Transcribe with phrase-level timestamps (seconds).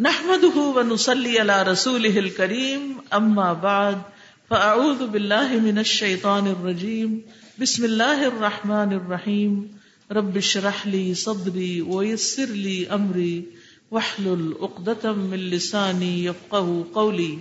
[0.00, 2.80] نحمده ونصلي على رسوله الكريم
[3.14, 3.98] اما بعد
[4.50, 7.22] فاعوذ بالله من الشيطان الرجيم.
[7.60, 9.78] بسم الله الرحمن الرحيم.
[10.12, 13.44] رب اشرح لي صدري ويسر لي امري
[13.90, 17.38] واحلل عقدة من لساني يفقهوا قولي.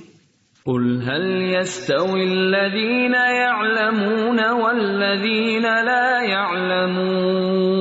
[0.65, 7.73] قل هل يستوي الذين يعلمون والذين لا يعلمون؟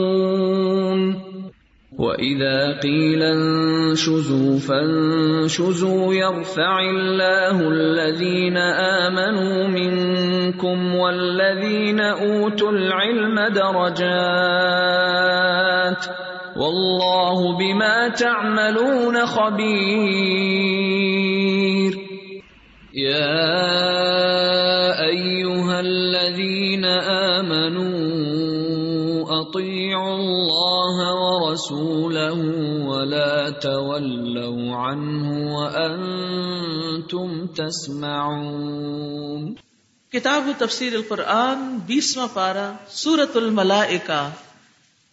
[2.02, 8.56] وإذا قيل انشزوا فانشزوا يرفع الله الذين
[9.06, 14.02] آمنوا منكم والذين أوتوا العلم درجات
[16.56, 20.72] والله بما تعملون خبير
[22.94, 24.31] يا
[29.32, 32.40] أطيعوا الله ورسوله
[32.84, 39.54] ولا تولوا عنه وأنتم تسمعون.
[40.12, 44.30] کتاب تفسیر القرآن بیسواں پارا سورت الملائکہ.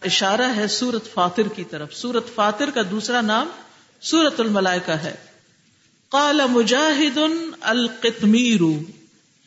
[0.04, 1.94] اشارہ ہے سورت فاتر کی طرف.
[1.94, 3.46] سورت فاتر کا دوسرا نام
[4.00, 5.14] سورت الملائکہ ہے.
[6.08, 7.18] قال مجاہد
[7.60, 8.62] القتمیر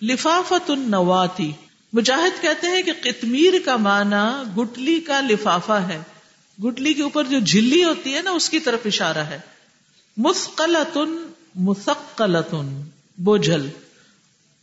[0.01, 1.51] لفافت النواتی.
[1.93, 5.99] مجاہد کہتے ہیں کہ قتمیر کا معنی گٹلی کا لفافہ ہے۔
[6.65, 9.39] گٹلی کے اوپر جو جھلی ہوتی ہے نا، اس کی طرف اشارہ ہے۔
[10.17, 12.81] مسقلتن مسقلتن
[13.17, 13.69] بوجھل۔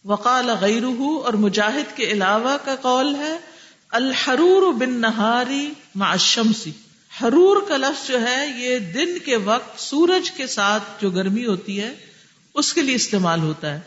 [0.05, 3.39] وقال غیرہ اور مجاہد کے علاوہ کا قول ہے،
[3.89, 6.71] الحرور بن نہاری مع الشمسی
[7.23, 11.81] حرور کا لفظ جو ہے، یہ دن کے وقت، سورج کے ساتھ جو گرمی ہوتی
[11.81, 11.95] ہے،
[12.55, 13.81] اس کے لیے استعمال ہوتا ہے۔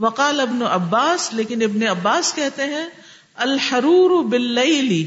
[0.00, 2.86] وقال ابن عباس، لیکن ابن عباس کہتے ہیں،
[3.34, 5.06] الحرور باللیلی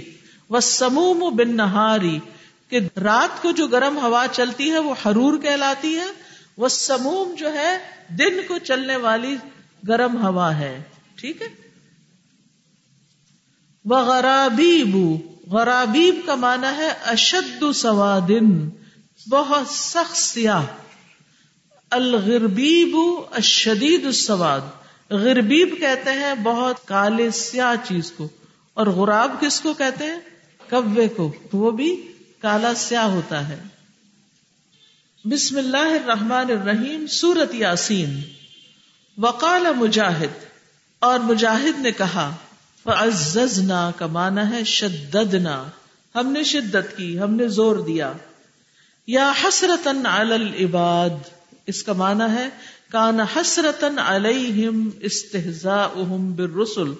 [0.50, 2.20] والسموم بالنہاری
[2.70, 6.06] کہ رات کو جو گرم ہوا چلتی ہے، وہ حرور کہلاتی ہے
[6.58, 7.78] وہ سموم جو ہے،
[8.10, 9.36] دن کو چلنے والی
[9.88, 10.84] گرم ہوا ہے۔
[11.16, 11.48] ٹھیک ہے؟
[13.86, 14.98] وہ غرابیب
[15.52, 18.70] غرابیب کا معنی ہے، اشد سوادن،
[19.30, 20.66] بہت سخت سیاہ۔
[21.90, 22.98] الغربیب،
[23.32, 24.62] الشدید السواد
[25.10, 28.30] غربیب کہتے ہیں بہت کالے سیاہ چیز کو۔
[28.74, 30.20] اور غراب کس کو کہتے ہیں؟
[30.68, 33.60] کبے کو۔ وہ بھی کالا سیاہ ہوتا ہے۔
[35.26, 38.22] بسم اللہ الرحمن الرحیم، سورت یاسین۔
[39.18, 40.46] وقال مجاہد،
[41.00, 42.36] اور مجاہد نے کہا،
[42.84, 45.66] فعززنا کا معنی ہے، شددنا۔
[46.16, 48.14] ہم نے شدت کی، ہم نے زور دیا۔
[49.08, 52.48] یا حسرتن علی العباد۔ اس کا معنی ہے،
[52.92, 56.94] کان حسرتن علیہم استہزاؤہم بالرسل،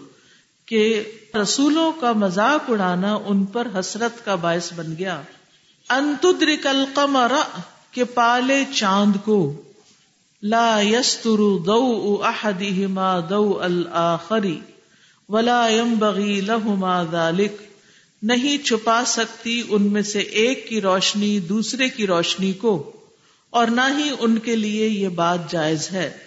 [0.66, 1.04] کہ
[1.42, 5.22] رسولوں کا مذاق اڑانا ان پر حسرت کا باعث بن گیا۔
[5.90, 7.32] ان تدرک القمر،
[7.92, 9.62] کہ پالے چاند کو۔
[10.44, 14.46] لا يستر ضوء احدهما ضوء الاخر،
[15.30, 17.64] ولا ينبغي لهما ذلك
[18.22, 22.92] نہیں چھپا سکتی ان میں سے ایک کی روشنی دوسرے کی روشنی کو۔
[23.54, 26.18] اور نہ ہی ان کے لیے یہ بات جائز ہے۔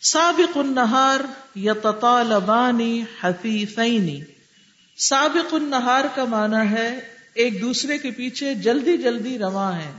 [0.00, 1.20] سابق النہار
[1.58, 4.24] یتطالبان حفیفین
[4.96, 7.00] سابق النہار کا معنی ہے
[7.34, 9.92] ایک دوسرے کے پیچھے جلدی جلدی رواں ہیں۔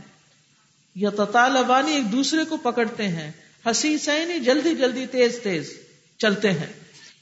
[0.95, 3.31] یا تطالبانی ایک دوسرے کو پکڑتے ہیں۔
[3.65, 5.73] ہنسی سینی جلدی جلدی تیز تیز
[6.17, 6.73] چلتے ہیں۔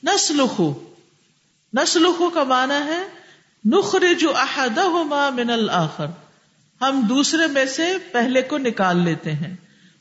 [0.03, 0.73] نسلخو۔
[1.73, 3.03] نسلخو کا معنی ہے
[3.65, 6.26] نخرج احدہما من الاخر
[6.81, 9.55] ہم دوسرے میں سے پہلے کو نکال لیتے ہیں۔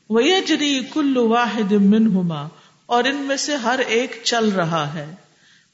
[0.09, 2.49] وَيَجْرِي كُلُّ وَاحِدٍ مِّنْهُمَا،
[2.85, 5.15] اور ان میں سے ہر ایک چل رہا ہے۔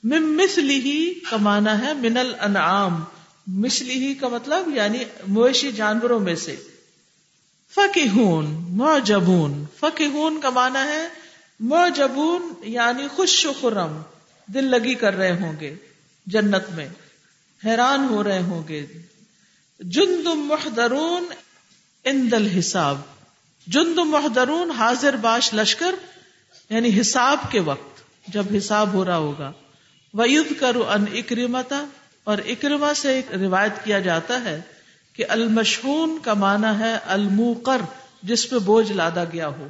[0.04, 3.04] من مثلی کا معنی ہے من الانعام
[3.48, 6.56] مثلی کا مطلب یعنی مویشی جانوروں میں سے۔
[7.76, 11.08] فقہون معجبون۔ فقہون کا معنی ہے
[11.60, 14.02] معجبون یعنی خوش و خرم،
[14.48, 15.76] دل لگی کر رہے ہوں گے،
[16.26, 16.88] جنت میں،
[17.66, 18.86] حیران ہو رہے ہوں گے۔
[19.92, 21.26] جند محدرون
[22.06, 22.98] اند الحساب.
[23.68, 25.96] جند محدرون حاضر باش لشکر
[26.70, 29.52] یعنی حساب کے وقت، جب حساب ہو رہا ہوگا.
[30.14, 31.86] وید کرو ان اکرمتا
[32.24, 34.62] اور اکرما سے ایک روایت کیا جاتا ہے
[35.14, 37.82] کہ المشہون کا معنی ہے الموقر،
[38.24, 39.68] جس پہ بوجھ لادا گیا ہو.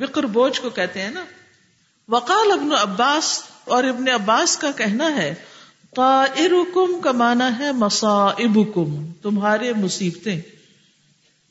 [0.00, 1.24] وکر بوجھ کو کہتے ہیں نا.
[2.08, 5.34] وقال ابن عباس، اور ابن عباس کا کہنا ہے،
[5.96, 9.07] طائرکم کا معنی ہے مصائبکم.
[9.22, 10.40] تمہارے مصیبتیں۔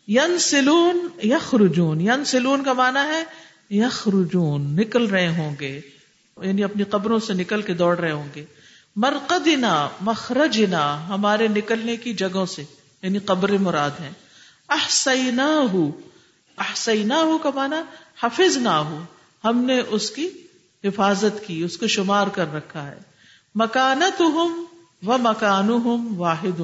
[0.08, 3.24] ین سلون یخرجون۔ ین سلون کا معنی ہے
[3.70, 5.82] یخرجون، نکل رہے ہوں گے۔
[6.44, 8.46] یعنی اپنی قبروں سے نکل کے دوڑ رہے ہوں گے۔
[8.96, 12.64] مرقدنا، مخرجنا، ہمارے نکلنے کی جگہوں سے
[13.04, 14.10] یعنی قبر مراد ہے۔
[14.70, 15.62] احسینا
[16.58, 17.84] احسینا ہو کا مانا
[18.24, 19.04] حفظ نہ ہو
[19.44, 20.30] ہم نے اس کی
[20.84, 22.98] حفاظت کی، اس کو شمار کر رکھا ہے۔
[23.56, 24.66] مکانت ہم
[25.08, 25.70] و مکان
[26.18, 26.62] واحد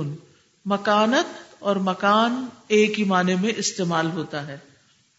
[0.66, 4.58] مکانت اور مکان ایک ہی معنی میں استعمال ہوتا ہے۔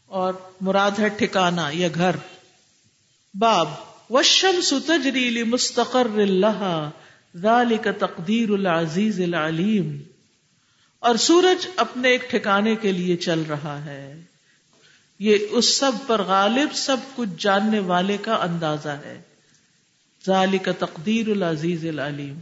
[0.07, 2.17] اور مراد ہے ٹھکانا یا گھر۔
[3.35, 3.69] باب
[4.11, 6.91] وشم ستجری مستقر اللہ
[7.37, 10.03] ذالک تقدیر العزیز العلیم
[10.99, 14.21] اور سورج اپنے ایک ٹھکانے کے لیے چل رہا ہے۔
[15.19, 19.23] یہ اس سب پر غالب سب کچھ جاننے والے کا اندازہ ہے۔
[20.27, 22.39] ذالک تقدیر العزیز العلیم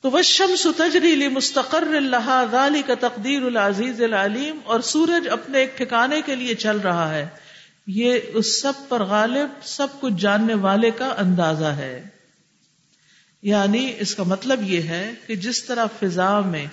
[0.00, 6.20] تو وہ وشم ستجری مستقر اللہ ذالک تقدیر العزیز العلیم، اور سورج اپنے ایک ٹھکانے
[6.26, 7.28] کے لیے چل رہا ہے۔
[7.86, 12.08] یہ اس سب پر غالب، سب کچھ جاننے والے کا اندازہ ہے۔
[13.42, 16.66] یعنی اس کا مطلب یہ ہے کہ جس طرح فضا میں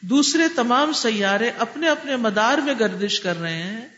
[0.00, 3.88] دوسرے تمام سیارے اپنے اپنے مدار میں گردش کر رہے ہیں،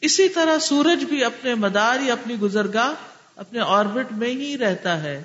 [0.00, 2.92] اسی طرح سورج بھی اپنے مدار یا اپنی گزرگاہ،
[3.36, 5.22] اپنے آربٹ میں ہی رہتا ہے۔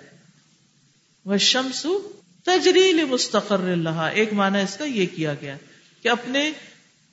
[1.26, 2.12] وہ شمسو
[2.46, 5.58] تجریل مستقر اللہ ایک معنی اس کا یہ کیا گیا
[6.04, 6.52] کہ اپنے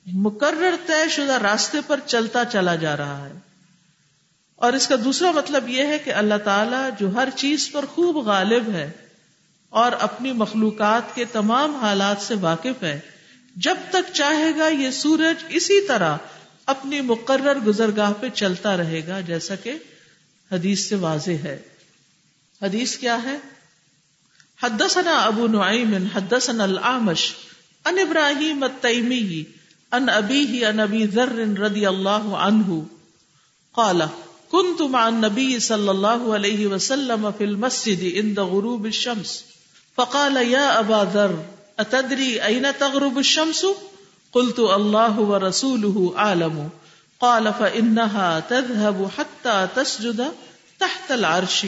[0.05, 3.33] مقرر طے شدہ راستے پر چلتا چلا جا رہا ہے۔
[4.55, 8.17] اور اس کا دوسرا مطلب یہ ہے کہ اللہ تعالیٰ جو ہر چیز پر خوب
[8.17, 8.91] غالب ہے
[9.69, 12.99] اور اپنی مخلوقات کے تمام حالات سے واقف ہے،
[13.55, 16.17] جب تک چاہے گا یہ سورج اسی طرح
[16.65, 19.73] اپنی مقرر گزرگاہ پہ چلتا رہے گا، جیسا کہ
[20.51, 21.59] حدیث سے واضح ہے۔
[22.61, 23.37] حدیث کیا ہے؟
[24.61, 27.33] حدثنا أبو نعیم حدثنا العامش
[27.85, 29.43] ان ابراہیم التیمی
[29.91, 32.81] ان ابی ان ابی ذر رضی اللہ عنہ
[33.75, 34.01] قال
[34.49, 39.43] كنت مع النبي صلى الله عليه وسلم في المسجد عند غروب الشمس
[39.95, 41.45] فقال يا أبا ذر
[41.79, 43.65] أتدري أين تغرب الشمس؟
[44.31, 46.69] قلت الله ورسوله أعلم.
[47.19, 50.31] قال فإنها تذهب حتى تسجد
[50.79, 51.65] تحت العرش.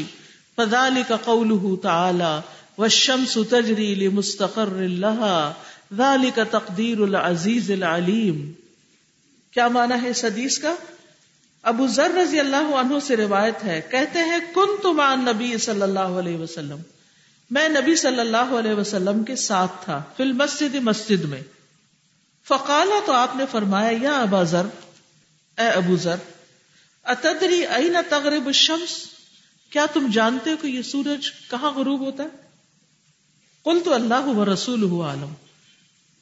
[0.57, 2.41] فذلك قوله تعالى
[2.77, 5.51] والشمس تجري لمستقر لها
[5.97, 8.51] ذالک تقدیر العزیز العلیم
[9.51, 10.75] کیا مانا ہے اس حدیث کا؟
[11.61, 15.99] ابو ذر رضی اللہ عنہ سے روایت ہے، کہتے ہیں کن تم نبی صلی اللہ
[15.99, 16.77] علیہ وسلم۔
[17.51, 21.41] میں نبی صلی اللہ علیہ وسلم کے ساتھ تھا، فی المسجد، مسجد میں۔
[22.47, 24.65] فقالا تو آپ نے فرمایا، یا ابا ذر،
[25.57, 26.15] اے ابو ذر،
[27.03, 28.89] اتدری این تغرب الشمس؟
[29.69, 32.44] کیا تم جانتے ہو کہ یہ سورج کہاں غروب ہوتا ہے؟
[33.65, 35.33] قل تو اللہ و رسول عالم۔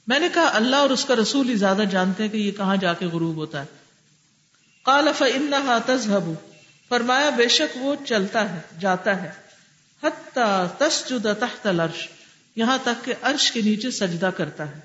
[0.08, 2.76] میں نے کہا، اللہ اور اس کا رسول ہی زیادہ جانتے ہیں کہ یہ کہاں
[2.76, 3.66] جا کے غروب ہوتا ہے۔
[4.86, 5.08] کال
[5.86, 6.34] تذهب۔
[6.90, 9.32] فرمایا، بے شک وہ چلتا ہے، جاتا ہے۔
[10.78, 12.08] تسجد تحت العرش۔
[12.56, 14.80] یہاں تک کہ عرش کے نیچے سجدہ کرتا ہے۔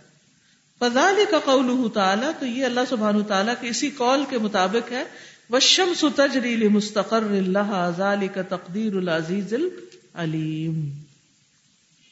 [0.78, 5.04] فضال کا قول تعالیٰ تو یہ اللہ سبحان تعالیٰ کے اسی قول کے مطابق ہے۔
[5.50, 11.02] وشم ستجری مستقر اللہ ذالک کا تقدیر العزیز العلیم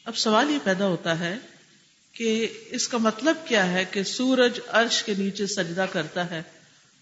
[0.07, 1.39] اب سوال یہ پیدا ہوتا ہے
[2.13, 6.43] کہ اس کا مطلب کیا ہے کہ سورج عرش کے نیچے سجدہ کرتا ہے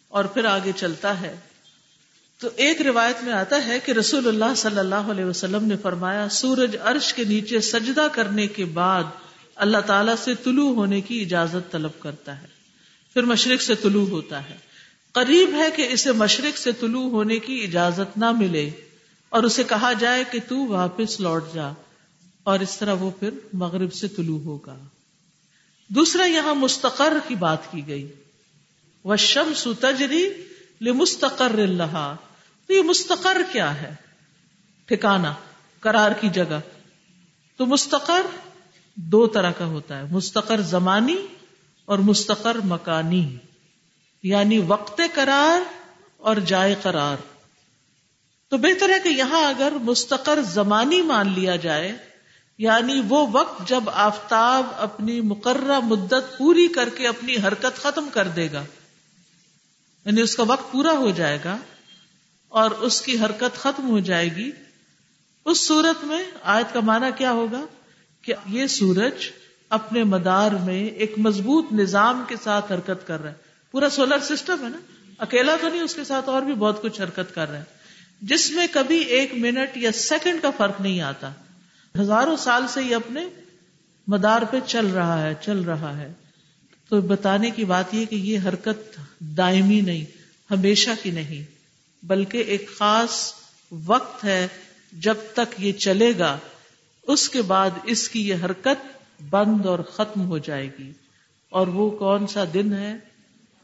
[0.08, 1.36] اور پھر آگے چلتا ہے؟
[2.38, 6.28] تو ایک روایت میں آتا ہے کہ رسول اللہ صلی اللہ علیہ وسلم نے فرمایا،
[6.28, 9.04] سورج عرش کے نیچے سجدہ کرنے کے بعد
[9.54, 12.46] اللہ تعالی سے طلوع ہونے کی اجازت طلب کرتا ہے۔
[13.14, 14.56] پھر مشرق سے طلوع ہوتا ہے۔
[15.12, 18.70] قریب ہے کہ اسے مشرق سے طلوع ہونے کی اجازت نہ ملے
[19.28, 21.72] اور اسے کہا جائے کہ تو واپس لوٹ جا۔
[22.44, 24.76] اور اس طرح وہ پھر مغرب سے طلوع ہوگا۔
[25.88, 28.12] دوسرا یہاں مستقر کی بات کی گئی۔
[29.04, 30.28] وہ شم ستجری
[30.80, 32.14] مستقر اللہ
[32.66, 33.94] تو یہ مستقر کیا ہے؟
[34.84, 35.34] ٹھکانا
[35.80, 36.60] کرار کی جگہ۔
[37.56, 38.26] تو مستقر
[38.94, 41.26] دو طرح کا ہوتا ہے۔ مستقر زمانی
[41.84, 43.36] اور مستقر مکانی۔
[44.22, 45.74] یعنی وقت قرار
[46.16, 47.16] اور جائے قرار۔
[48.48, 52.13] تو بہتر ہے کہ یہاں اگر مستقر زمانی مان لیا جائے
[52.58, 58.28] یعنی وہ وقت جب آفتاب اپنی مقررہ مدت پوری کر کے اپنی حرکت ختم کر
[58.28, 58.64] دے گا
[60.04, 61.56] یعنی اس کا وقت پورا ہو جائے گا
[62.48, 64.50] اور اس کی حرکت ختم ہو جائے گی،
[65.44, 67.64] اس صورت میں آیت کا معنی کیا ہوگا؟
[68.22, 69.30] کہ یہ سورج
[69.68, 73.34] اپنے مدار میں ایک مضبوط نظام کے ساتھ حرکت کر رہا ہے۔
[73.72, 74.78] پورا سولر سسٹم ہے نا،
[75.18, 77.64] اکیلا تو نہیں، اس کے ساتھ اور بھی بہت کچھ حرکت کر رہا ہے۔
[78.22, 81.32] جس میں کبھی ایک منٹ یا سیکنڈ کا فرق نہیں آتا۔
[82.00, 83.26] ہزاروں سال سے یہ اپنے
[84.06, 86.12] مدار پہ چل رہا ہے، چل رہا ہے۔
[86.88, 90.04] تو بتانے کی بات یہ کہ یہ حرکت دائمی نہیں،
[90.50, 91.44] ہمیشہ کی نہیں،
[92.06, 93.34] بلکہ ایک خاص
[93.86, 94.48] وقت ہے
[94.92, 96.38] جب تک یہ چلے گا،
[97.02, 98.98] اس کے بعد اس کی یہ حرکت
[99.30, 100.92] بند اور ختم ہو جائے گی۔
[101.50, 102.96] اور وہ کون سا دن ہے؟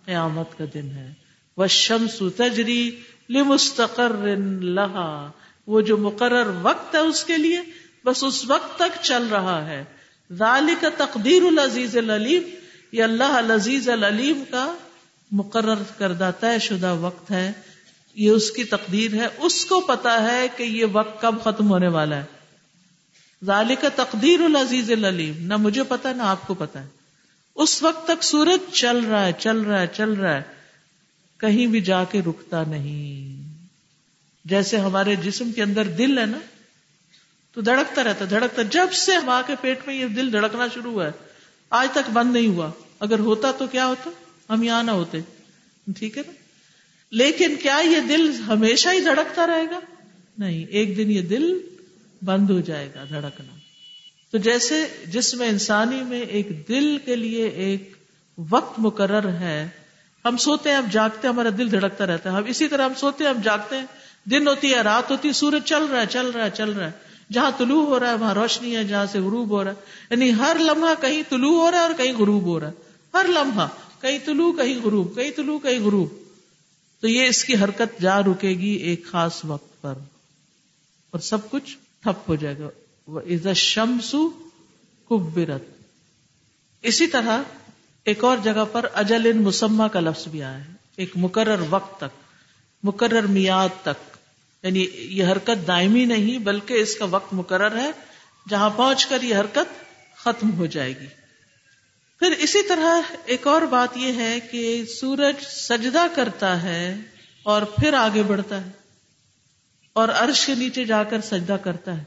[0.05, 1.15] قیامت کا دن ہے۔
[1.57, 5.31] و شمس تجری لمستقر لہا
[5.67, 7.59] وہ جو مقرر وقت ہے اس کے لیے
[8.05, 9.85] بس اس وقت تک چل رہا ہے۔
[10.33, 12.43] ذالک تقدیر العزیز العلیم،
[12.93, 14.77] یہ اللہ العزیز العلیم کا
[15.33, 17.53] مقرر کردہ طے شدہ وقت ہے۔
[18.15, 21.89] یہ اس کی تقدیر ہے۔ اس کو پتا ہے کہ یہ وقت کب ختم ہونے
[21.89, 22.25] والا ہے۔
[23.45, 26.89] ذالک تقدیر العزیز العلیم، نہ مجھے پتا نہ آپ کو پتا ہے
[27.55, 30.43] اس وقت تک سورج چل رہا ہے، چل رہا ہے، چل رہا ہے۔
[31.39, 33.41] کہیں بھی جا کے رکتا نہیں۔
[34.45, 36.39] جیسے ہمارے جسم کے اندر دل ہے نا
[37.55, 41.07] تو دھڑکتا رہتا دھڑکتا جب سے ماں کے پیٹ میں یہ دل دھڑکنا شروع ہوا
[41.07, 41.11] ہے،
[41.71, 44.11] آج تک بند نہیں ہوا۔ اگر ہوتا تو کیا ہوتا؟
[44.53, 45.19] ہم یہاں نہ ہوتے۔
[45.99, 46.33] ٹھیک ہے نا؟
[47.11, 49.81] لیکن کیا یہ دل ہمیشہ ہی دھڑکتا رہے گا؟
[50.39, 51.59] نہیں، ایک دن یہ دل
[52.25, 53.59] بند ہو جائے گا، دھڑکنا۔
[54.33, 57.93] تو جیسے جس میں انسانی میں ایک دل کے لیے ایک
[58.51, 59.69] وقت مقرر ہے،
[60.25, 62.93] ہم سوتے ہیں، ہم جاگتے ہیں، ہمارا دل دھڑکتا رہتا ہے۔ ہم اسی طرح ہم
[62.97, 63.87] سوتے ہیں، ہم جاگتے ہیں۔
[64.31, 66.87] دن ہوتی ہے، رات ہوتی ہے، سورج چل رہا ہے، چل رہا ہے، چل رہا
[66.87, 69.77] ہے۔ جہاں طلوع ہو رہا ہے، وہاں روشنی ہے، جہاں سے غروب ہو رہا ہے۔
[70.11, 72.73] یعنی ہر لمحہ کہیں طلوع ہو رہا ہے اور کہیں غروب ہو رہا ہے۔
[73.15, 73.69] ہر لمحہ،
[74.01, 76.09] کہیں طلوع، کہیں غروب، کہیں طلوع، کہیں غروب۔
[77.01, 79.95] تو یہ اس کی حرکت جا رکے گی ایک خاص وقت پر۔
[81.11, 84.31] اور سب کچھ ٹھپ ہو جائے گا۔ شمسو
[85.11, 85.63] کبرت
[86.83, 87.43] اسی طرح
[88.05, 91.97] ایک اور جگہ پر اجل ان مسمہ کا لفظ بھی آیا ہے۔ ایک مقرر وقت
[91.97, 92.21] تک،
[92.83, 94.10] مقرر میاد تک۔
[94.63, 97.91] یعنی یہ حرکت دائمی نہیں بلکہ اس کا وقت مقرر ہے،
[98.49, 99.85] جہاں پہنچ کر یہ حرکت
[100.17, 101.07] ختم ہو جائے گی۔
[102.19, 106.97] پھر اسی طرح ایک اور بات یہ ہے کہ سورج سجدہ کرتا ہے
[107.43, 108.71] اور پھر آگے بڑھتا ہے
[109.93, 112.05] اور عرش کے نیچے جا کر سجدہ کرتا ہے۔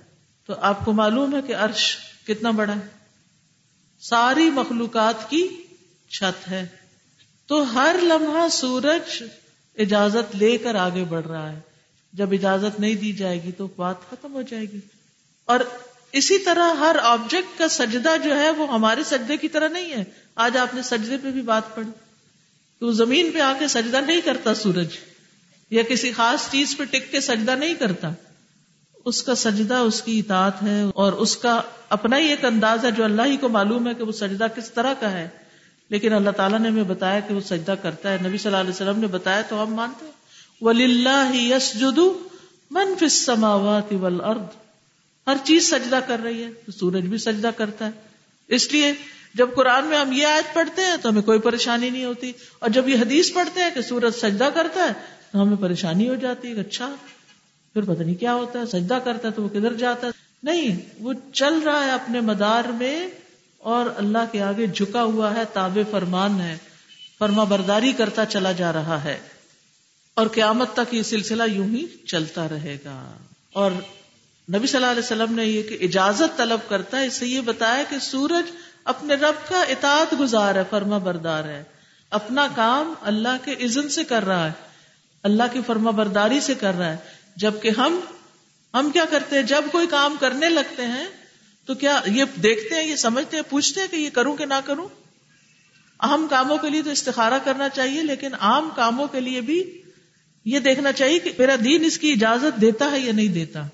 [0.47, 2.87] تو آپ کو معلوم ہے کہ عرش کتنا بڑا ہے۔
[3.99, 5.47] ساری مخلوقات کی
[6.09, 6.67] چھت ہے۔
[7.47, 9.23] تو ہر لمحہ سورج
[9.77, 11.59] اجازت لے کر آگے بڑھ رہا ہے۔
[12.13, 14.79] جب اجازت نہیں دی جائے گی تو بات ختم ہو جائے گی۔
[15.45, 15.59] اور
[16.11, 20.03] اسی طرح ہر آبجیکٹ کا سجدہ جو ہے وہ ہمارے سجدے کی طرح نہیں ہے۔
[20.35, 21.91] آج آپ نے سجدے پہ بھی بات پڑھی۔
[22.79, 24.87] تو زمین پہ آ کے سجدہ نہیں کرتا سورج۔
[25.69, 28.11] یا کسی خاص چیز پہ ٹک کے سجدہ نہیں کرتا۔
[29.05, 32.91] اس کا سجدہ، اس کی اطاعت ہے اور اس کا اپنا ہی ایک انداز ہے
[32.91, 35.29] جو اللہ ہی کو معلوم ہے کہ وہ سجدہ کس طرح کا ہے۔
[35.89, 38.69] لیکن اللہ تعالیٰ نے ہمیں بتایا کہ وہ سجدہ کرتا ہے۔ نبی صلی اللہ علیہ
[38.69, 40.22] وسلم نے بتایا تو ہم مانتے ولی
[40.69, 42.27] اللہ یس جدو
[42.71, 43.93] منف سماوات
[44.23, 44.63] ارد
[45.27, 47.91] ہر چیز سجدہ کر رہی ہے سورج بھی سجدہ کرتا ہے۔
[48.47, 48.93] اس لیے
[49.33, 52.69] جب قرآن میں ہم یہ آیت پڑھتے ہیں تو ہمیں کوئی پریشانی نہیں ہوتی۔ اور
[52.69, 54.93] جب یہ حدیث پڑھتے ہیں کہ سورج سجدہ کرتا ہے
[55.31, 56.95] تو ہمیں پریشانی ہو جاتی ہے اچھا
[57.73, 60.11] پھر پتہ نہیں کیا ہوتا ہے، سجدہ کرتا ہے تو وہ کدھر جاتا ہے۔
[60.43, 63.07] نہیں، وہ چل رہا ہے اپنے مدار میں
[63.57, 66.57] اور اللہ کے آگے جھکا ہوا ہے تاب فرمان ہے،
[67.19, 69.19] فرما برداری کرتا چلا جا رہا ہے۔
[70.13, 73.17] اور قیامت تک یہ سلسلہ یوں ہی چلتا رہے گا۔
[73.53, 73.71] اور
[74.53, 77.41] نبی صلی اللہ علیہ وسلم نے یہ کہ اجازت طلب کرتا ہے، اس سے یہ
[77.41, 78.51] بتایا کہ سورج
[78.83, 81.63] اپنے رب کا اطاعت گزار ہے، فرما بردار ہے۔
[82.09, 84.51] اپنا کام اللہ کے عزن سے کر رہا ہے،
[85.23, 86.97] اللہ کی فرما برداری سے کر رہا ہے۔
[87.35, 87.99] جبکہ ہم
[88.73, 91.05] ہم کیا کرتے ہیں؟ جب کوئی کام کرنے لگتے ہیں،
[91.65, 94.59] تو کیا یہ دیکھتے ہیں، یہ سمجھتے ہیں، پوچھتے ہیں کہ یہ کروں کہ نہ
[94.65, 94.87] کروں؟
[95.99, 99.82] اہم کاموں کے لیے تو استخارہ کرنا چاہیے، لیکن عام کاموں کے لیے بھی
[100.45, 103.67] یہ دیکھنا چاہیے کہ میرا دین اس کی اجازت دیتا ہے یا نہیں دیتا۔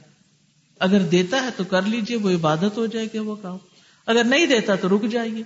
[0.80, 3.58] اگر دیتا ہے تو کر لیجیے، وہ عبادت ہو جائے گا، وہ کام۔
[4.06, 5.44] اگر نہیں دیتا تو رک جائیے۔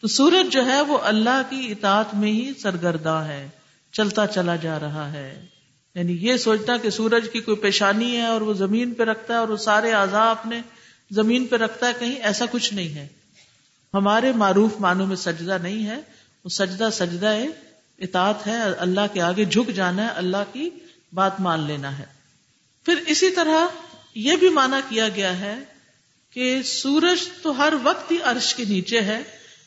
[0.00, 3.48] تو سورج جو ہے وہ اللہ کی اطاعت میں ہی سرگرداں ہے،
[3.92, 5.46] چلتا چلا جا رہا ہے۔
[5.94, 9.38] یعنی یہ سوچنا کہ سورج کی کوئی پیشانی ہے اور وہ زمین پہ رکھتا ہے
[9.38, 10.60] اور وہ سارے آزاد اپنے
[11.10, 13.08] زمین پہ رکھتا ہے، کہیں ایسا کچھ نہیں ہے۔
[13.94, 16.00] ہمارے معروف معنوں میں سجدہ نہیں ہے۔
[16.44, 17.46] وہ سجدہ سجدہ ہے
[17.98, 20.70] اطاعت ہے، اللہ کے آگے جھک جانا ہے، اللہ کی
[21.12, 22.04] بات مان لینا ہے۔
[22.86, 23.64] پھر اسی طرح
[24.14, 25.54] یہ بھی مانا کیا گیا ہے
[26.30, 29.22] کہ سورج تو ہر وقت ہی عرش کے نیچے ہے،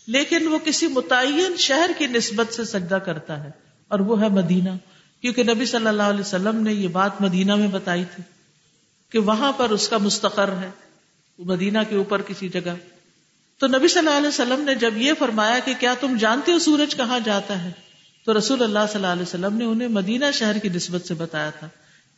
[0.07, 3.49] لیکن وہ کسی متعین شہر کی نسبت سے سجدہ کرتا ہے،
[3.87, 4.69] اور وہ ہے مدینہ۔
[5.21, 8.23] کیونکہ نبی صلی اللہ علیہ وسلم نے یہ بات مدینہ میں بتائی تھی
[9.11, 10.69] کہ وہاں پر اس کا مستقر ہے
[11.39, 12.75] مدینہ کے اوپر کسی جگہ۔
[13.57, 16.59] تو نبی صلی اللہ علیہ وسلم نے جب یہ فرمایا کہ کیا تم جانتے ہو
[16.59, 17.71] سورج کہاں جاتا ہے؟
[18.29, 21.49] تو رسول اللہ صلی اللہ علیہ وسلم نے انہیں مدینہ شہر کی نسبت سے بتایا
[21.49, 21.69] تھا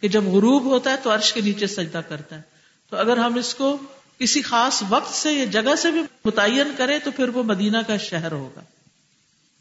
[0.01, 2.41] کہ جب غروب ہوتا ہے تو عرش کے نیچے سجدہ کرتا ہے۔
[2.89, 3.77] تو اگر ہم اس کو
[4.17, 7.97] کسی خاص وقت سے یا جگہ سے بھی متعین کریں تو پھر وہ مدینہ کا
[7.97, 8.61] شہر ہوگا۔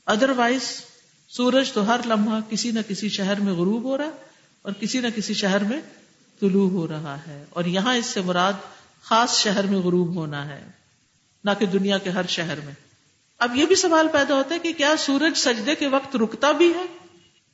[0.06, 0.82] ادر وائز
[1.28, 4.10] سورج تو ہر لمحہ کسی نہ کسی شہر میں غروب ہو رہا ہے
[4.62, 5.80] اور کسی نہ کسی شہر میں
[6.40, 8.52] طلوع ہو رہا ہے۔ اور یہاں اس سے مراد
[9.02, 10.66] خاص شہر میں غروب ہونا ہے،
[11.44, 12.89] نہ کہ دنیا کے ہر شہر میں۔
[13.40, 16.74] اب یہ بھی سوال پیدا ہوتا ہے کہ کیا سورج سجدے کے وقت رکتا بھی
[16.74, 16.86] ہے؟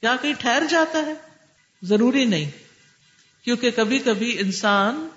[0.01, 1.15] کیا کہیں ٹھہر جاتا ہے؟
[1.83, 2.51] ضروری نہیں،
[3.45, 5.09] کیونکہ کبھی کبھی انسان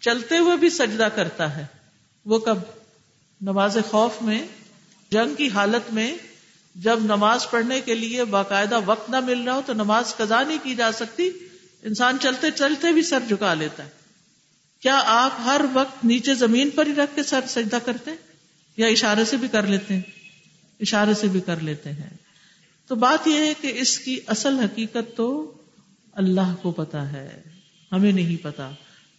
[0.00, 1.66] چلتے ہوئے بھی سجدہ کرتا ہے۔
[2.24, 2.58] وہ کب؟
[3.40, 4.46] نماز خوف میں،
[5.10, 6.16] جنگ کی حالت میں،
[6.74, 10.58] جب نماز پڑھنے کے لیے باقاعدہ وقت نہ مل رہا ہو تو نماز قضا نہیں
[10.62, 11.30] کی جا سکتی۔
[11.82, 13.90] انسان چلتے چلتے بھی سر جھکا لیتا ہے۔
[14.80, 18.29] کیا آپ ہر وقت نیچے زمین پر ہی رکھ کے سر سجدہ کرتے ہیں؟
[18.76, 20.02] یا اشارے سے بھی کر لیتے ہیں،
[20.80, 22.10] اشارے سے بھی کر لیتے ہیں۔
[22.86, 25.52] تو بات یہ ہے کہ اس کی اصل حقیقت تو
[26.12, 27.42] اللہ کو پتا ہے،
[27.92, 28.70] ہمیں نہیں پتا۔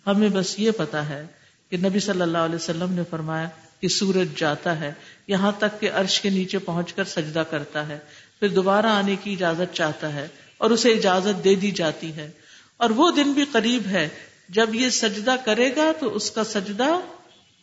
[0.07, 1.25] ہمیں بس یہ پتا ہے
[1.69, 4.93] کہ نبی صلی اللہ علیہ وسلم نے فرمایا کہ سورج جاتا ہے،
[5.27, 7.99] یہاں تک کہ عرش کے نیچے پہنچ کر سجدہ کرتا ہے۔
[8.39, 10.27] پھر دوبارہ آنے کی اجازت چاہتا ہے
[10.57, 12.31] اور اسے اجازت دے دی جاتی ہے۔
[12.77, 14.09] اور وہ دن بھی قریب ہے،
[14.49, 16.99] جب یہ سجدہ کرے گا تو اس کا سجدہ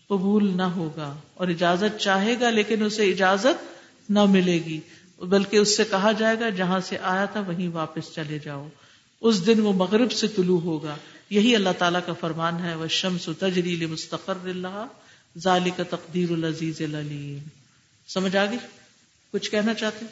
[0.08, 3.64] قبول نہ ہوگا اور اجازت چاہے گا لیکن اسے اجازت
[4.10, 4.80] نہ ملے گی،
[5.18, 8.68] بلکہ اس سے کہا جائے گا جہاں سے آیا تھا وہیں واپس چلے جاؤ۔
[9.20, 10.96] اس دن وہ مغرب سے طلوع ہوگا۔
[11.30, 14.86] یہی اللہ تعالیٰ کا فرمان ہے وہ شمس تجریل مستقر اللہ
[15.38, 17.38] ظالی کا تقدیر العزیز العلیم
[18.08, 18.58] سمجھ آ گئی؟
[19.32, 20.06] کچھ کہنا چاہتے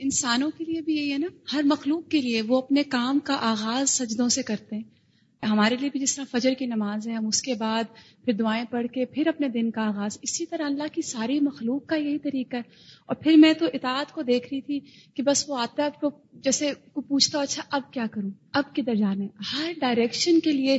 [0.00, 3.34] انسانوں کے لیے بھی یہی ہے نا، ہر مخلوق کے لیے وہ اپنے کام کا
[3.34, 4.95] آغاز سجدوں سے کرتے ہیں۔
[5.42, 7.84] ہمارے لیے بھی جس طرح فجر کی نماز ہے ہم اس کے بعد
[8.24, 11.86] پھر دعائیں پڑھ کے پھر اپنے دن کا آغاز اسی طرح اللہ کی ساری مخلوق
[11.86, 12.62] کا یہی طریقہ ہے۔
[13.06, 14.80] اور پھر میں تو اطاعت کو دیکھ رہی تھی
[15.14, 18.94] کہ بس وہ آتا ہے کو جیسے کو پوچھتا اچھا اب کیا کروں؟ اب کدھر
[18.94, 20.78] جانا ہر ڈائریکشن کے لیے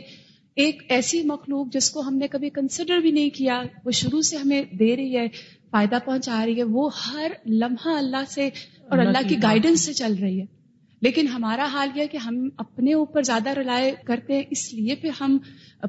[0.55, 4.37] ایک ایسی مخلوق جس کو ہم نے کبھی کنسیڈر بھی نہیں کیا وہ شروع سے
[4.37, 5.27] ہمیں دے رہی ہے
[5.71, 8.47] فائدہ پہنچا رہی ہے وہ ہر لمحہ اللہ سے
[8.89, 10.56] اور اللہ کی گائیڈنس سے چل رہی ہے۔
[11.01, 15.09] لیکن ہمارا حال یہ کہ ہم اپنے اوپر زیادہ رلائے کرتے ہیں، اس لیے پھر
[15.21, 15.37] ہم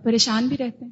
[0.04, 0.90] پریشان بھی رہتے ہیں۔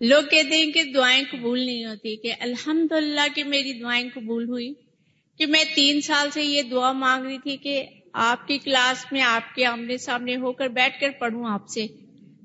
[0.00, 4.48] لوگ کہتے ہیں کہ دعائیں قبول نہیں ہوتی، کہ الحمد للہ کہ میری دعائیں قبول
[4.48, 4.72] ہوئی۔
[5.38, 9.20] کہ میں تین سال سے یہ دعا مانگ رہی تھی کہ آپ کی کلاس میں،
[9.20, 11.86] آپ کے آمنے سامنے ہو کر بیٹھ کر پڑھوں آپ سے۔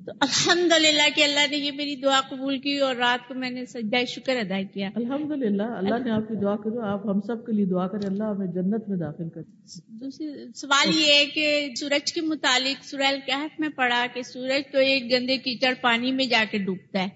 [0.05, 3.49] تو الحمد للہ کہ اللہ نے یہ میری دعا قبول کی اور رات کو میں
[3.49, 7.21] نے سجدہ شکر ادا کیا۔ الحمد للہ اللہ نے آپ کی دعا کرو آپ ہم
[7.21, 9.41] سب کے لیے دعا کریں اللہ ہمیں جنت میں داخل کر
[9.87, 14.77] دوسری سوال یہ ہے کہ سورج کے متعلق سورہ القحف میں پڑھا کہ سورج تو
[14.77, 17.09] ایک گندے کیچڑ پانی میں جا کے ڈوبتا ہے۔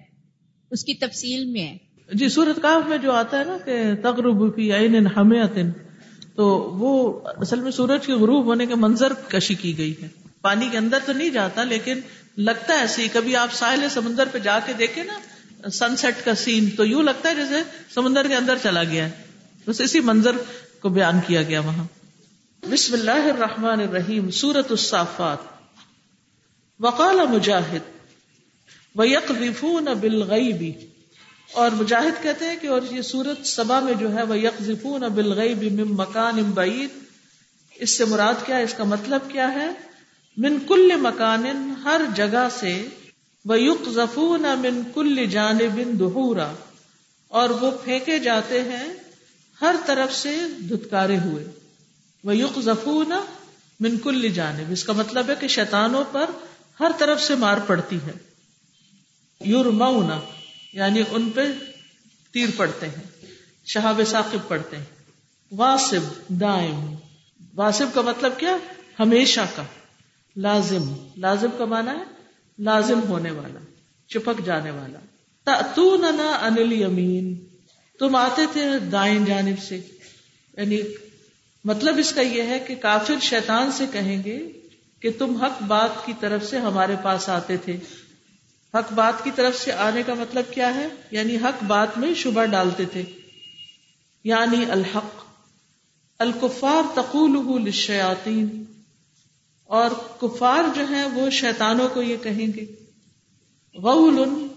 [0.72, 1.78] اس کی تفصیل میں ہے۔
[2.14, 5.58] جی سورت کاف میں جو آتا ہے نا کہ تقرب فی عین حمیت
[6.36, 6.48] تو
[6.80, 10.08] وہ اصل میں سورج کے غروب ہونے کے منظر کشی کی گئی ہے۔
[10.42, 12.00] پانی کے اندر تو نہیں جاتا لیکن
[12.40, 15.20] لگتا ہے ایسے ہی کبھی آپ ساحل سمندر پہ جا کے دیکھیں نا
[15.70, 17.56] سن سیٹ کا سین تو یوں لگتا ہے جیسے
[17.94, 19.12] سمندر کے اندر چلا گیا ہے۔
[19.66, 20.32] بس اسی منظر
[20.80, 21.84] کو بیان کیا گیا وہاں۔
[22.66, 25.38] بسم اللہ الرحمن الرحیم سورت الصافات۔
[26.80, 28.00] وقال مجاہد،
[28.96, 30.72] وَيَقْذِفُونَ بِالْغَيْبِ۔
[31.52, 34.96] اور مجاہد کہتے ہیں کہ اور یہ سورت سبا میں جو ہے وہ یکن
[35.76, 36.90] من مکان بعید۔
[37.76, 39.89] اس سے مراد کیا ہے؟ اس کا مطلب کیا ہے؟
[40.40, 41.46] من کل مکان
[41.84, 42.88] ہر جگہ سے
[43.46, 46.52] وہ یق ضفون من کل جانب دہورا،
[47.28, 48.88] اور وہ پھینکے جاتے ہیں
[49.62, 50.36] ہر طرف سے
[50.70, 51.46] دھتکارے ہوئے۔
[52.24, 53.12] وہ یق ضفون
[53.80, 56.30] من کل جانب، اس کا مطلب ہے کہ شیطانوں پر
[56.80, 58.12] ہر طرف سے مار پڑتی ہے۔
[59.42, 60.20] یورمونا
[60.74, 61.42] یعنی ان پہ
[62.32, 63.04] تیر پڑتے ہیں،
[63.66, 64.86] شہاب ثاقب پڑتے ہیں۔
[65.52, 66.96] واسب، دائم۔
[67.56, 68.58] واسب کا مطلب کیا؟
[69.00, 69.64] ہمیشہ کا۔
[70.42, 72.04] لازم لازم کا مانا ہے
[72.60, 73.60] لازم ہونے والا،
[74.08, 75.00] چپک جانے والا۔
[75.76, 76.06] تو
[76.42, 77.46] انل یمین
[78.00, 79.76] تم آتے تھے دائیں جانب سے۔
[80.58, 80.82] یعنی
[81.66, 84.52] مطلب اس کا یہ ہے کہ کافر شیطان سے کہیں گے
[85.00, 87.78] کہ تم حق بات کی طرف سے ہمارے پاس آتے تھے۔
[88.74, 92.46] حق بات کی طرف سے آنے کا مطلب کیا ہے؟ یعنی حق بات میں شبہ
[92.46, 93.04] ڈالتے تھے۔
[94.24, 95.24] یعنی الحق۔
[96.20, 98.44] الکفار تقول شیاتی
[99.70, 102.66] اور کفار جو ہیں وہ شیطانوں کو یہ کہیں گے
[103.76, 104.48] غول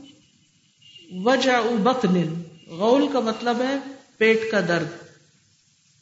[1.11, 3.77] وجہ بطن غول کا مطلب ہے
[4.17, 4.87] پیٹ کا درد۔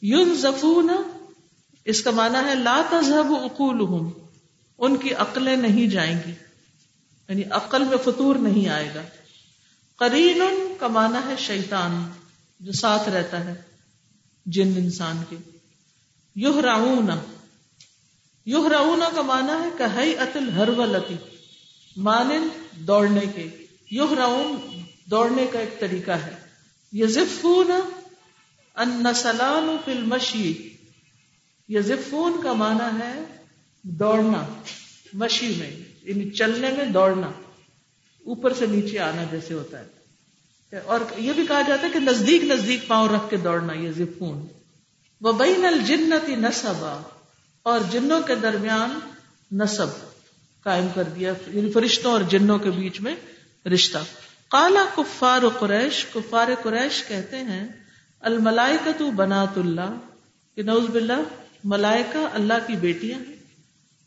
[0.01, 0.89] یون زفون
[1.85, 4.09] اس کا مانا ہے لا تذهب اقول
[4.77, 6.31] ان کی عقلیں نہیں جائیں گی۔
[7.29, 9.01] یعنی عقل میں فطور نہیں آئے گا۔
[9.95, 10.41] قرین
[10.79, 12.11] کا مانا ہے شیطان،
[12.59, 13.53] جو ساتھ رہتا ہے
[14.45, 15.37] جن انسان کے۔
[16.35, 16.61] یوہ
[18.45, 21.15] یوہ راؤنا کا مانا ہے کہ اتل ہر ولتی
[22.71, 24.55] دوڑنے کے۔ یوہ راؤن
[25.05, 26.35] دوڑنے کا ایک طریقہ ہے۔
[26.93, 27.71] یزفون
[28.75, 30.73] ان نسلان فل مشی
[31.69, 33.19] یزفون کا مانا ہے
[33.83, 34.61] دوڑنا،
[35.13, 35.71] مشی میں
[36.03, 37.27] یعنی چلنے میں دوڑنا۔
[38.25, 40.01] اوپر سے نیچے آنا جیسے ہوتا ہے۔
[40.85, 44.47] اور یہ بھی کہا جاتا ہے کہ نزدیک نزدیک پاؤں رکھ کے دوڑنا یہ زفون
[45.21, 47.01] وہ بین الجنتی نصبا۔
[47.63, 48.99] اور جنوں کے درمیان
[49.51, 49.87] نصب
[50.63, 53.15] قائم کر دیا یعنی فرشتوں اور جنوں کے بیچ میں
[53.67, 53.97] رشتہ۔
[54.49, 57.67] کالا کفار قریش کفار قریش کہتے ہیں
[58.19, 59.99] الملائکت بنات اللہ،
[60.55, 61.21] کہ نوز باللہ،
[61.63, 63.35] ملائکہ اللہ کی بیٹیاں ہیں۔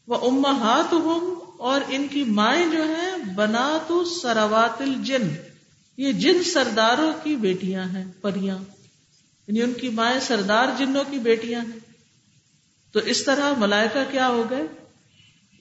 [0.07, 0.95] وہ امہات
[1.59, 5.35] اور ان کی مائیں جو ہیں بنا تو سراوات الجن۔
[5.97, 8.59] یہ جن سرداروں کی بیٹیاں ہیں، پریاں۔
[9.49, 11.84] یعنی ان کی مائیں سردار جنوں کی بیٹیاں ہیں۔
[12.95, 14.63] تو اس طرح ملائکہ کیا ہو گئے؟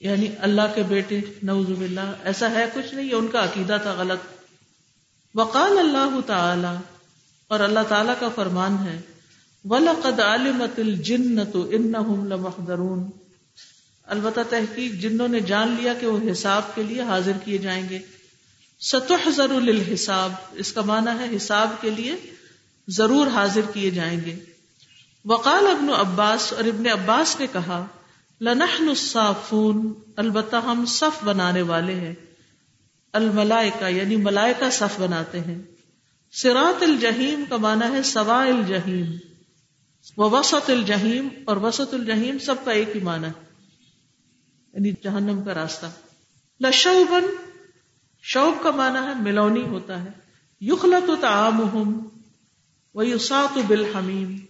[0.00, 3.92] یعنی اللہ کے بیٹے نوز باللہ، ایسا ہے کچھ نہیں، یہ ان کا عقیدہ تھا
[3.92, 4.18] غلط۔
[5.34, 6.76] وقال اللہ تعالی،
[7.48, 9.00] اور اللہ تعالی کا فرمان ہے،
[9.64, 13.02] وَلَقَدْ عَلِمَتِ الْجِنَّةُ إِنَّهُمْ لَمَحْضَرُونَ۔
[14.04, 17.98] البتہ تحقیق جنہوں نے جان لیا کہ وہ حساب کے لیے حاضر کیے جائیں گے۔
[18.80, 22.14] ستحذر للحساب، اس کا معنی ہے حساب کے لیے
[22.88, 24.53] ضرور حاضر کیے جائیں گے۔
[25.24, 27.86] وقال ابن عباس اور ابن عباس نے کہا،
[28.40, 32.14] لنحن الصافون، البتہ ہم صف بنانے والے ہیں۔
[33.12, 35.62] الملائکہ یعنی ملائکہ صف بناتے ہیں۔
[36.32, 39.16] سرات الجہیم کا معنی ہے سوا الجہیم
[40.16, 43.44] وسط الجہیم اور وسط الجہیم سب کا ایک ہی معنی ہے۔
[44.74, 45.86] یعنی جہنم کا راستہ۔
[46.60, 47.24] لشوبن
[48.22, 50.10] شوب کا معنی ہے ملونی ہوتا ہے۔
[50.60, 51.60] یخلط تعام
[52.94, 53.04] وہ
[53.68, 54.43] بالحمیم۔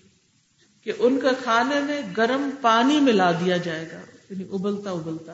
[0.85, 5.33] کہ ان کا کھانے میں گرم پانی ملا دیا جائے گا یعنی ابلتا ابلتا۔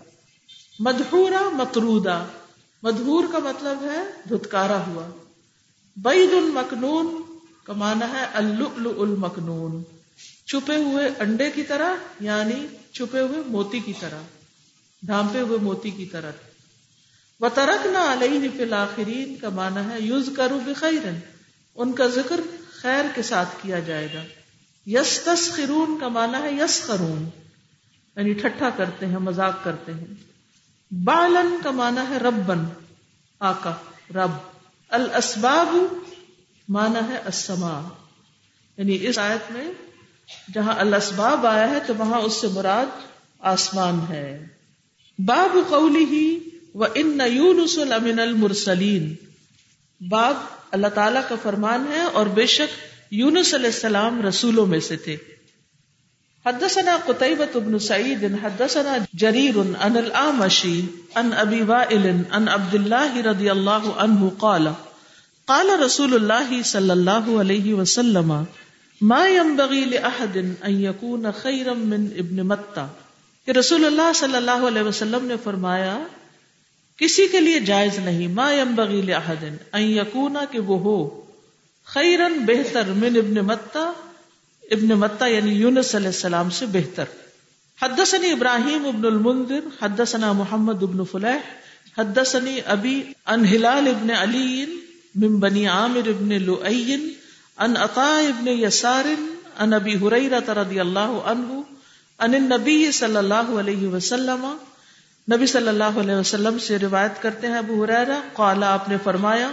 [0.78, 2.26] مدہورا مترودا
[2.82, 5.08] مدہور کا مطلب ہے دھتکارا ہوا۔
[5.96, 7.22] بید المکنون
[7.64, 9.82] کا معنی ہے اللؤلؤ المکنون۔
[10.46, 14.20] چھپے ہوئے انڈے کی طرح یعنی چھپے ہوئے موتی کی طرح۔
[15.02, 16.30] ڈھانپے ہوئے موتی کی طرح۔
[17.40, 21.10] وہ ترک نہ علیہ فی الآخرین کا مانا ہے یوز کرو بخیر۔
[21.74, 22.40] ان کا ذکر
[22.72, 24.22] خیر کے ساتھ کیا جائے گا۔
[24.92, 27.28] یس تس خرون کا مانا ہے یس خرون
[28.16, 30.14] یعنی ٹھٹھا کرتے ہیں، مذاق کرتے ہیں۔
[30.90, 32.58] بالن کا مانا ہے ربن
[33.40, 33.72] آکا
[34.14, 34.30] رب۔
[34.88, 35.68] الاسباب
[36.68, 37.88] مانا ہے اسما
[38.76, 39.72] یعنی اس آیت میں
[40.54, 42.86] جہاں الاسباب آیا ہے تو وہاں اس سے مراد
[43.38, 44.46] آسمان ہے۔
[45.18, 46.38] باب قولی ہی
[46.74, 49.14] و ان یونس المن المرسلین۔
[50.08, 50.36] باب
[50.70, 55.16] اللہ تعالی کا فرمان ہے اور بے شک یونس علیہ السلام رسولوں میں سے تھے۔
[56.46, 60.80] حدثنا قتيبة بن سعيد حدثنا جرير عن الأعمشي
[61.14, 64.68] عن أبي وائل عن عبد الله رضي الله عنه قال
[65.44, 68.44] قال رسول الله صلى الله عليه وسلم،
[69.00, 72.86] ما ينبغي لأحد أن يكون خيرا من ابن متى
[73.46, 75.98] کہ رسول اللہ صلی اللہ علیہ وسلم نے فرمایا،
[76.96, 81.19] کسی کے لیے جائز نہیں، ما ينبغي احدن ان يكون کہ وہ ہو۔
[81.86, 83.92] خیرن بہتر من ابن متا
[84.70, 87.04] ابن متا یعنی یونس علیہ السلام سے بہتر۔
[87.82, 91.48] حدثني ابراہیم ابن المنذر، حدثنا محمد ابن فلیح
[91.98, 94.66] حدثني ابی ان ہلال ابن علی
[95.14, 96.96] من بنی عامر ابن لؤی
[97.58, 99.04] ان عطاء ابن یسار،
[99.58, 101.60] ان ابی ہریرہ رضی اللہ عنہ،
[102.18, 104.56] ان نبی صلی اللہ علیہ وسلم۔
[105.32, 109.50] نبی صلی اللہ علیہ وسلم سے روایت کرتے ہیں ابو حریرہ قالا آپ نے فرمایا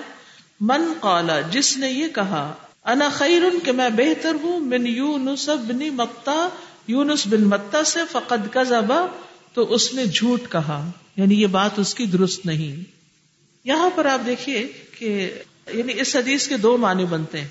[0.60, 2.54] من قالا، جس نے یہ کہا،
[2.86, 6.50] انا خیر کہ میں بہتر ہوں، من یونس بن متا،
[6.88, 9.06] یونس بن متا سے فقد کذبا،
[9.54, 12.92] تو اس نے جھوٹ کہا۔ یعنی یہ بات اس کی درست نہیں۔
[13.64, 14.68] یہاں پر آپ دیکھیے
[15.00, 15.34] کہ
[15.74, 17.48] یعنی اس حدیث کے دو معنی بنتے ہیں۔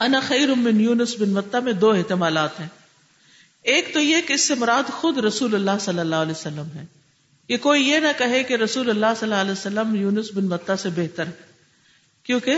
[0.00, 2.68] انا خیر من یونس بن متا میں دو احتمالات ہیں۔
[3.62, 6.84] ایک تو یہ کہ اس سے مراد خود رسول اللہ صلی اللہ علیہ وسلم ہے۔
[7.48, 10.76] یہ کوئی یہ نہ کہے کہ رسول اللہ صلی اللہ علیہ وسلم یونس بن متا
[10.76, 11.24] سے بہتر
[12.26, 12.54] کیونکہ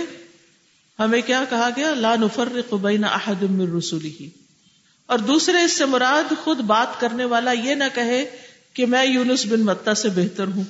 [0.99, 4.31] ہمیں کیا کہا گیا؟ لا نفرق بین احد من رسولی
[5.07, 8.25] اور دوسرے اس سے مراد خود بات کرنے والا یہ نہ کہے
[8.73, 10.65] کہ میں یونس بن متا سے بہتر ہوں۔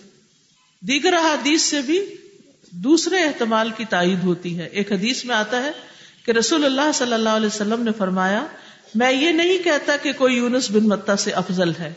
[0.80, 2.14] دیگر حدیث سے بھی
[2.70, 5.70] دوسرے احتمال کی تائید ہوتی ہے۔ ایک حدیث میں آتا ہے
[6.26, 8.46] کہ رسول اللہ صلی اللہ علیہ وسلم نے فرمایا،
[8.94, 11.92] میں یہ نہیں کہتا کہ کوئی یونس بن متا سے افضل ہے۔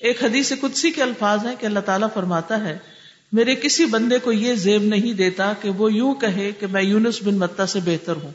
[0.00, 2.78] ایک حدیث قدسی کے الفاظ ہیں کہ اللہ تعالیٰ فرماتا ہے
[3.32, 7.22] میرے کسی بندے کو یہ زیب نہیں دیتا کہ وہ یوں کہے کہ میں یونس
[7.22, 8.32] بن متا سے بہتر ہوں۔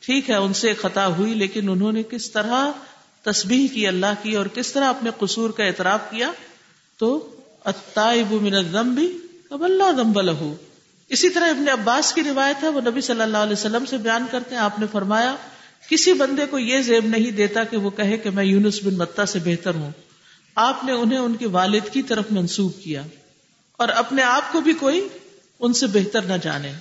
[0.00, 2.70] ٹھیک ہے، ان سے خطا ہوئی، لیکن انہوں نے کس طرح
[3.22, 6.30] تسبیح کی اللہ کی اور کس طرح اپنے قصور کا اعتراف کیا،
[6.98, 7.30] تو
[7.66, 9.18] من بھی
[9.50, 10.54] اب اللہ ذنب لہو
[11.08, 14.26] اسی طرح ابن عباس کی روایت ہے، وہ نبی صلی اللہ علیہ وسلم سے بیان
[14.30, 15.36] کرتے ہیں۔ آپ نے فرمایا،
[15.88, 19.26] کسی بندے کو یہ زیب نہیں دیتا کہ وہ کہے کہ میں یونس بن متا
[19.26, 19.90] سے بہتر ہوں۔
[20.54, 23.02] آپ نے انہیں ان کے والد کی طرف منسوخ کیا۔
[23.76, 25.08] اور اپنے آپ کو بھی کوئی
[25.60, 26.72] ان سے بہتر نہ جانے۔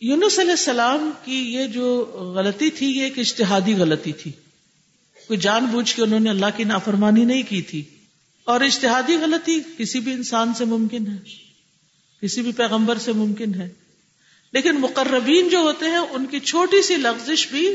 [0.00, 2.04] یونس علیہ السلام کی یہ جو
[2.36, 4.32] غلطی تھی، یہ ایک اشتہادی غلطی تھی۔
[5.26, 7.82] کوئی جان بوجھ کے انہوں نے اللہ کی نافرمانی نہیں کی تھی۔
[8.44, 11.16] اور اشتہادی غلطی کسی بھی انسان سے ممکن ہے،
[12.22, 13.68] کسی بھی پیغمبر سے ممکن ہے۔
[14.52, 17.74] لیکن مقربین جو ہوتے ہیں، ان کی چھوٹی سی لفزش بھی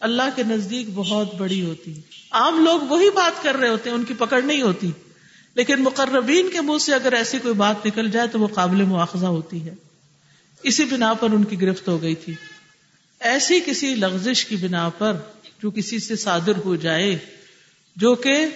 [0.00, 3.96] اللہ کے نزدیک بہت بڑی ہوتی۔ ہے عام لوگ وہی بات کر رہے ہوتے ہیں،
[3.96, 4.90] ان کی پکڑ نہیں ہوتی۔
[5.56, 9.26] لیکن مقربین کے منہ سے اگر ایسی کوئی بات نکل جائے تو وہ قابل مواخذہ
[9.26, 9.74] ہوتی ہے۔
[10.62, 12.34] اسی بنا پر ان کی گرفت ہو گئی تھی۔
[13.20, 15.16] ایسی کسی لغزش کی بنا پر
[15.62, 17.18] جو کسی سے صادر ہو جائے،
[17.96, 18.46] جو کہ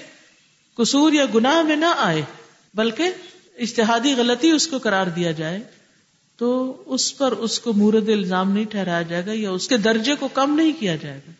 [0.76, 2.22] قصور یا گناہ میں نہ آئے،
[2.74, 3.10] بلکہ
[3.58, 5.60] اشتہادی غلطی اس کو قرار دیا جائے،
[6.36, 10.14] تو اس پر اس کو مورد الزام نہیں ٹھہرایا جائے گا یا اس کے درجے
[10.14, 11.32] کو کم نہیں کیا جائے گا۔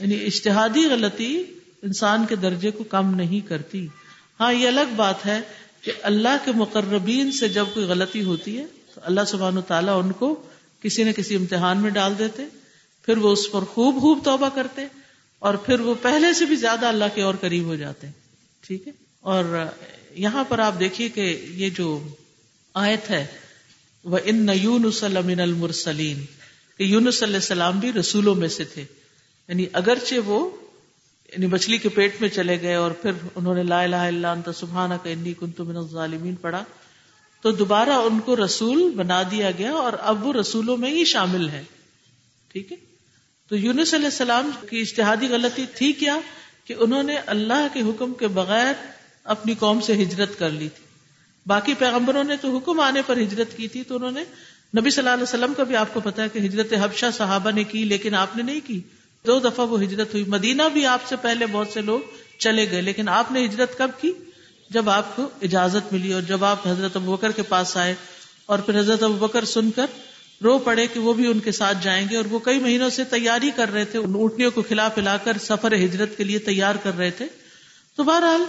[0.00, 1.42] یعنی اشتہادی غلطی
[1.82, 3.86] انسان کے درجے کو کم نہیں کرتی۔
[4.40, 5.40] ہاں یہ الگ بات ہے
[5.82, 8.64] کہ اللہ کے مقربین سے جب کوئی غلطی ہوتی ہے،
[8.94, 10.34] تو اللہ سبحان و تعالیٰ ان کو
[10.82, 12.44] کسی نہ کسی امتحان میں ڈال دیتے،
[13.04, 14.86] پھر وہ اس پر خوب خوب توبہ کرتے،
[15.42, 18.14] اور پھر وہ پہلے سے بھی زیادہ اللہ کے اور قریب ہو جاتے ہیں
[18.64, 18.92] ٹھیک ہے؟
[19.22, 19.44] اور
[20.16, 21.88] یہااں پر آپ دیکھیے کہ یہ جو
[22.74, 23.24] آیت ہے
[24.04, 26.24] وہ ان یون المن المرسلین
[26.80, 28.84] کہ یونس علیہ السلام بھی رسولوں میں سے تھے
[29.48, 30.38] یعنی اگرچہ وہ
[31.32, 34.48] یعنی مچھلی کے پیٹ میں چلے گئے اور پھر انہوں نے لا الہ الا انت
[34.56, 36.64] سبحانہ کا انی کنت من الظالمین پڑھا
[37.40, 41.48] تو دوبارہ ان کو رسول بنا دیا گیا اور اب وہ رسولوں میں ہی شامل
[41.48, 41.64] ہے
[42.48, 42.76] ٹھیک ہے؟
[43.48, 46.18] تو یونس علیہ السلام کی اشتہادی غلطی تھی کیا
[46.64, 48.72] کہ انہوں نے اللہ کے حکم کے بغیر
[49.24, 50.84] اپنی قوم سے ہجرت کر لی تھی۔
[51.46, 54.20] باقی پیغمبروں نے تو حکم آنے پر ہجرت کی تھی تو انہوں نے
[54.80, 57.50] نبی صلی اللہ علیہ وسلم کا بھی آپ کو پتا ہے کہ ہجرت حبشہ صحابہ
[57.50, 58.80] نے کی لیکن آپ نے نہیں کی۔
[59.26, 62.00] دو دفعہ وہ ہجرت ہوئی۔ مدینہ بھی آپ سے پہلے بہت سے لوگ
[62.38, 64.12] چلے گئے، لیکن آپ نے ہجرت کب کی؟
[64.70, 67.94] جب آپ کو اجازت ملی اور جب آپ حضرت بکر کے پاس آئے
[68.46, 69.86] اور پھر حضرت بکر سن کر
[70.44, 73.04] رو پڑے کہ وہ بھی ان کے ساتھ جائیں گے اور وہ کئی مہینوں سے
[73.04, 76.96] تیاری کر رہے تھے اونٹنیوں کو کھلا پلا کر سفر ہجرت کے لیے تیار کر
[76.98, 77.26] رہے تھے۔
[77.96, 78.44] تو بہرحال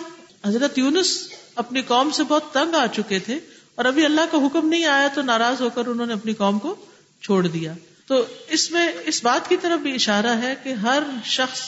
[0.47, 3.39] حضرت یونس اپنی قوم سے بہت تنگ آ چکے تھے
[3.75, 6.59] اور ابھی اللہ کا حکم نہیں آیا تو ناراض ہو کر انہوں نے اپنی قوم
[6.59, 6.75] کو
[7.21, 7.73] چھوڑ دیا۔
[8.07, 11.59] تو اس میں، اس بات کی طرف بھی اشارہ ہے کہ ہر شخص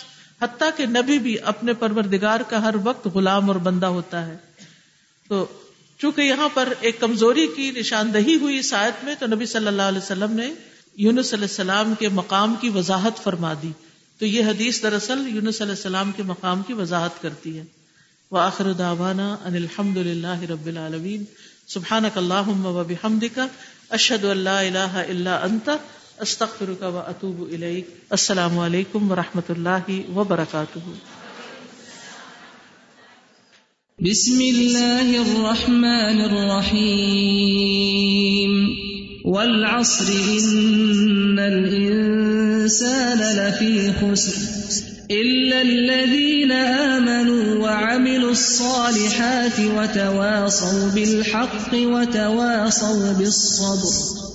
[0.42, 4.38] حتیٰ کہ نبی بھی اپنے پروردگار کا ہر وقت غلام اور بندہ ہوتا ہے۔
[5.30, 5.46] تو
[5.98, 9.82] چونکہ یہاں پر ایک کمزوری کی نشاندہی ہوئی اس آیت میں، تو نبی صلی اللہ
[9.82, 10.54] علیہ وسلم نے
[10.96, 13.72] یونس علیہ السلام کے مقام کی وضاحت فرما دی۔
[14.20, 17.64] تو یہ حدیث دراصل یونس علیہ السلام کے مقام کی وضاحت کرتی ہے۔
[18.32, 21.24] وآخر دعوانا ان الحمد للہ رب العالمین۔
[21.68, 23.40] سبحانک اللہم و بحمدک،
[23.90, 25.70] اشہد ان لا الہ الا انت
[26.22, 27.86] أستغفرك وأتوب إليك.
[28.14, 30.82] السلام عليكم ورحمة الله وبركاته.
[34.00, 37.66] بسم الله الرحمن الرحيم.
[39.26, 44.38] والعصر إن الإنسان لفي خسر.
[45.12, 54.35] إلا الذين آمنوا وعملوا الصالحات وتواصوا بالحق وتواصوا بالصبر.